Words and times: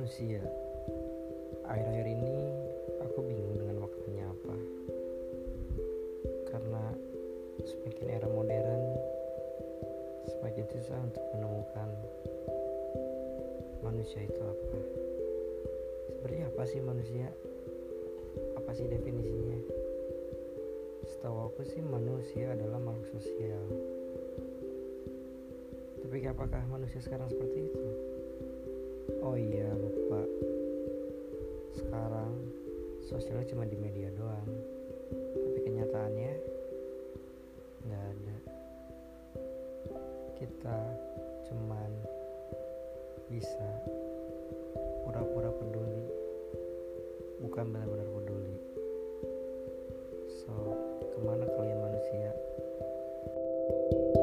Manusia 0.00 0.40
Akhir-akhir 1.68 2.08
ini 2.08 2.32
aku 3.04 3.20
bingung 3.20 3.52
dengan 3.52 3.84
waktunya 3.84 4.24
apa 4.32 4.56
Karena 6.48 6.96
semakin 7.60 8.08
era 8.08 8.24
modern 8.32 8.96
Semakin 10.24 10.64
susah 10.72 10.96
untuk 11.04 11.20
menemukan 11.36 11.88
manusia 13.84 14.24
itu 14.24 14.40
apa 14.40 14.80
Sebenarnya 16.16 16.48
apa 16.48 16.62
sih 16.64 16.80
manusia? 16.80 17.28
Apa 18.56 18.72
sih 18.72 18.88
definisinya? 18.88 19.60
Setahu 21.12 21.52
aku 21.52 21.60
sih 21.68 21.84
manusia 21.84 22.56
adalah 22.56 22.80
makhluk 22.80 23.20
sosial 23.20 23.68
Tapi 26.00 26.24
apakah 26.24 26.64
manusia 26.72 27.04
sekarang 27.04 27.28
seperti 27.28 27.68
itu? 27.68 28.19
sosialnya 33.10 33.50
cuma 33.50 33.66
di 33.66 33.74
media 33.74 34.06
doang. 34.14 34.46
Tapi 35.34 35.58
kenyataannya 35.66 36.32
nggak 37.82 38.04
ada. 38.06 38.36
Kita 40.38 40.78
cuman 41.50 41.90
bisa 43.26 43.66
pura-pura 45.02 45.50
peduli. 45.50 46.06
Bukan 47.42 47.74
benar-benar 47.74 48.06
peduli. 48.14 48.56
So 50.46 50.54
ke 51.10 51.18
mana 51.18 51.50
kalian 51.50 51.82
manusia? 51.82 52.30
thank 53.90 54.14
you 54.14 54.19